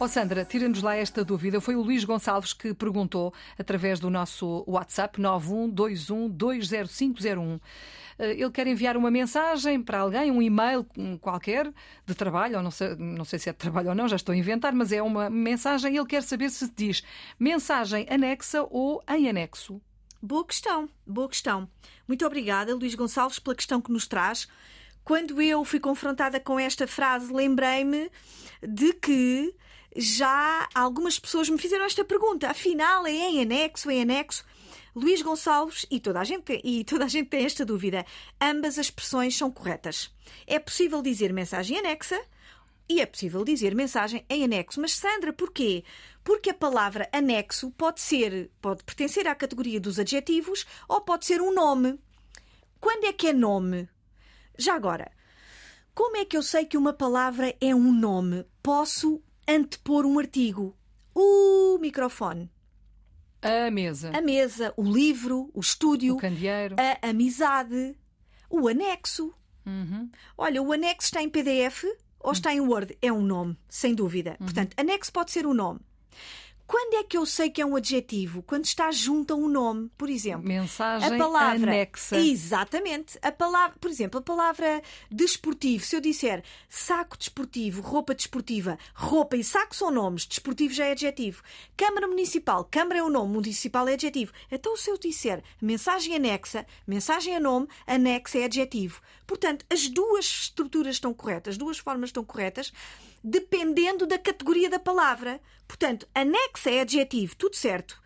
Ó 0.00 0.04
oh 0.04 0.08
Sandra, 0.08 0.44
tira-nos 0.44 0.80
lá 0.80 0.94
esta 0.94 1.24
dúvida. 1.24 1.60
Foi 1.60 1.74
o 1.74 1.82
Luís 1.82 2.04
Gonçalves 2.04 2.52
que 2.52 2.72
perguntou 2.72 3.34
através 3.58 3.98
do 3.98 4.08
nosso 4.08 4.62
WhatsApp 4.64 5.20
912120501. 5.20 7.60
Eh, 8.16 8.34
ele 8.34 8.50
quer 8.52 8.68
enviar 8.68 8.96
uma 8.96 9.10
mensagem 9.10 9.82
para 9.82 9.98
alguém, 9.98 10.30
um 10.30 10.40
e-mail 10.40 10.86
qualquer 11.20 11.68
de 12.06 12.14
trabalho, 12.14 12.58
ou 12.58 12.62
não 12.62 12.70
sei, 12.70 12.94
não 12.94 13.24
sei 13.24 13.40
se 13.40 13.48
é 13.48 13.52
de 13.52 13.58
trabalho 13.58 13.88
ou 13.88 13.94
não, 13.96 14.06
já 14.06 14.14
estou 14.14 14.32
a 14.32 14.36
inventar, 14.36 14.72
mas 14.72 14.92
é 14.92 15.02
uma 15.02 15.28
mensagem 15.28 15.96
ele 15.96 16.06
quer 16.06 16.22
saber 16.22 16.50
se 16.50 16.70
diz 16.76 17.02
mensagem 17.36 18.06
anexa 18.08 18.64
ou 18.70 19.02
em 19.08 19.28
anexo. 19.28 19.80
Boa 20.22 20.46
questão, 20.46 20.88
boa 21.04 21.28
questão. 21.28 21.68
Muito 22.06 22.24
obrigada, 22.24 22.72
Luís 22.72 22.94
Gonçalves, 22.94 23.40
pela 23.40 23.56
questão 23.56 23.80
que 23.80 23.90
nos 23.90 24.06
traz. 24.06 24.46
Quando 25.02 25.42
eu 25.42 25.64
fui 25.64 25.80
confrontada 25.80 26.38
com 26.38 26.56
esta 26.56 26.86
frase, 26.86 27.32
lembrei-me 27.32 28.08
de 28.62 28.92
que 28.92 29.52
já 30.00 30.68
algumas 30.72 31.18
pessoas 31.18 31.48
me 31.48 31.58
fizeram 31.58 31.84
esta 31.84 32.04
pergunta. 32.04 32.48
Afinal, 32.48 33.04
é 33.04 33.10
em 33.10 33.42
anexo, 33.42 33.90
em 33.90 34.00
anexo? 34.00 34.44
Luís 34.94 35.22
Gonçalves 35.22 35.86
e 35.90 35.98
toda 35.98 36.20
a 36.20 36.24
gente 36.24 36.60
e 36.62 36.84
toda 36.84 37.04
a 37.04 37.08
gente 37.08 37.28
tem 37.28 37.44
esta 37.44 37.64
dúvida. 37.64 38.06
Ambas 38.40 38.78
as 38.78 38.86
expressões 38.86 39.36
são 39.36 39.50
corretas. 39.50 40.14
É 40.46 40.58
possível 40.58 41.02
dizer 41.02 41.32
mensagem 41.32 41.78
anexa 41.78 42.20
e 42.88 43.00
é 43.00 43.06
possível 43.06 43.44
dizer 43.44 43.74
mensagem 43.74 44.24
em 44.30 44.44
anexo. 44.44 44.80
Mas 44.80 44.94
Sandra, 44.94 45.32
porquê? 45.32 45.84
Porque 46.22 46.50
a 46.50 46.54
palavra 46.54 47.08
anexo 47.12 47.70
pode 47.72 48.00
ser, 48.00 48.50
pode 48.60 48.84
pertencer 48.84 49.26
à 49.26 49.34
categoria 49.34 49.80
dos 49.80 49.98
adjetivos 49.98 50.64
ou 50.88 51.00
pode 51.00 51.26
ser 51.26 51.40
um 51.40 51.52
nome. 51.52 51.98
Quando 52.80 53.04
é 53.04 53.12
que 53.12 53.28
é 53.28 53.32
nome? 53.32 53.88
Já 54.56 54.74
agora, 54.74 55.10
como 55.92 56.16
é 56.16 56.24
que 56.24 56.36
eu 56.36 56.42
sei 56.42 56.64
que 56.64 56.76
uma 56.76 56.92
palavra 56.92 57.52
é 57.60 57.74
um 57.74 57.92
nome? 57.92 58.46
Posso 58.62 59.20
antepor 59.48 60.04
um 60.04 60.18
artigo. 60.18 60.76
O 61.14 61.78
microfone. 61.80 62.50
A 63.40 63.70
mesa. 63.70 64.10
A 64.16 64.20
mesa, 64.20 64.74
o 64.76 64.82
livro, 64.82 65.50
o 65.54 65.60
estúdio. 65.60 66.16
O 66.16 66.18
candeeiro. 66.18 66.76
A 66.78 67.08
amizade. 67.08 67.96
O 68.50 68.68
anexo. 68.68 69.32
Uhum. 69.64 70.10
Olha, 70.36 70.62
o 70.62 70.72
anexo 70.72 71.06
está 71.06 71.22
em 71.22 71.28
PDF 71.28 71.84
ou 72.20 72.32
está 72.32 72.52
em 72.52 72.60
Word? 72.60 72.96
É 73.00 73.12
um 73.12 73.22
nome, 73.22 73.56
sem 73.68 73.94
dúvida. 73.94 74.36
Uhum. 74.40 74.46
Portanto, 74.46 74.74
anexo 74.76 75.12
pode 75.12 75.30
ser 75.30 75.46
um 75.46 75.54
nome. 75.54 75.80
Quando 76.68 76.96
é 76.96 77.02
que 77.02 77.16
eu 77.16 77.24
sei 77.24 77.48
que 77.48 77.62
é 77.62 77.66
um 77.66 77.76
adjetivo? 77.76 78.42
Quando 78.42 78.66
está 78.66 78.92
junto 78.92 79.32
a 79.32 79.36
um 79.38 79.48
nome, 79.48 79.90
por 79.96 80.10
exemplo. 80.10 80.46
Mensagem 80.46 81.14
a 81.14 81.16
palavra, 81.16 81.70
anexa. 81.70 82.18
Exatamente. 82.18 83.18
A 83.22 83.32
palavra, 83.32 83.74
por 83.80 83.90
exemplo, 83.90 84.20
a 84.20 84.22
palavra 84.22 84.82
desportivo. 85.10 85.82
Se 85.82 85.96
eu 85.96 86.00
disser 86.02 86.44
saco 86.68 87.16
desportivo, 87.16 87.80
roupa 87.80 88.14
desportiva, 88.14 88.78
roupa 88.92 89.34
e 89.38 89.42
saco 89.42 89.74
são 89.74 89.90
nomes, 89.90 90.26
desportivo 90.26 90.74
já 90.74 90.84
é 90.84 90.92
adjetivo. 90.92 91.42
Câmara 91.74 92.06
Municipal, 92.06 92.62
Câmara 92.70 92.98
é 92.98 93.02
o 93.02 93.08
nome, 93.08 93.32
municipal 93.32 93.88
é 93.88 93.94
adjetivo. 93.94 94.34
Então, 94.52 94.76
se 94.76 94.90
eu 94.90 94.98
disser 94.98 95.42
mensagem 95.62 96.16
anexa, 96.16 96.66
mensagem 96.86 97.34
é 97.34 97.40
nome, 97.40 97.66
anexa 97.86 98.40
é 98.40 98.44
adjetivo. 98.44 99.00
Portanto, 99.26 99.64
as 99.70 99.88
duas 99.88 100.26
estruturas 100.26 100.96
estão 100.96 101.14
corretas, 101.14 101.52
as 101.52 101.58
duas 101.58 101.78
formas 101.78 102.10
estão 102.10 102.22
corretas 102.22 102.74
dependendo 103.22 104.06
da 104.06 104.18
categoria 104.18 104.70
da 104.70 104.78
palavra. 104.78 105.40
Portanto, 105.66 106.08
anexo 106.58 106.68
é 106.68 106.80
adjetivo, 106.80 107.36
tudo 107.36 107.54
certo. 107.54 108.00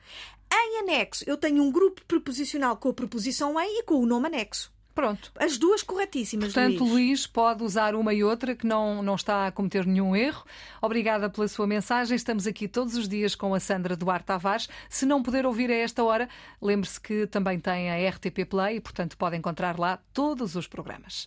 Em 0.53 0.81
anexo, 0.81 1.25
eu 1.27 1.37
tenho 1.37 1.63
um 1.63 1.73
grupo 1.73 2.03
preposicional 2.07 2.77
com 2.77 2.91
a 2.91 2.93
preposição 2.93 3.59
em 3.59 3.81
e 3.81 3.83
com 3.85 3.95
o 3.95 4.07
nome 4.07 4.27
anexo. 4.27 4.71
Pronto. 4.95 5.33
As 5.39 5.57
duas 5.57 5.83
corretíssimas, 5.83 6.53
Portanto, 6.53 6.81
Luís. 6.81 6.93
Luís 6.93 7.27
pode 7.27 7.65
usar 7.65 7.95
uma 7.95 8.13
e 8.13 8.23
outra 8.23 8.55
que 8.55 8.67
não, 8.67 9.03
não 9.03 9.15
está 9.15 9.47
a 9.47 9.51
cometer 9.53 9.87
nenhum 9.87 10.15
erro. 10.15 10.45
Obrigada 10.83 11.31
pela 11.31 11.49
sua 11.49 11.67
mensagem. 11.67 12.15
Estamos 12.15 12.47
aqui 12.47 12.69
todos 12.69 12.95
os 12.95 13.09
dias 13.09 13.35
com 13.35 13.55
a 13.55 13.61
Sandra 13.61 13.97
Duarte 13.97 14.27
Tavares. 14.27 14.69
Se 14.91 15.07
não 15.07 15.23
puder 15.23 15.47
ouvir 15.47 15.71
a 15.71 15.77
esta 15.77 16.05
hora, 16.05 16.29
lembre-se 16.61 17.01
que 17.01 17.27
também 17.27 17.59
tem 17.59 17.91
a 17.91 18.11
RTP 18.11 18.45
Play 18.47 18.77
e, 18.77 18.81
portanto, 18.83 19.17
pode 19.17 19.35
encontrar 19.35 19.79
lá 19.79 19.99
todos 20.13 20.57
os 20.57 20.67
programas. 20.67 21.27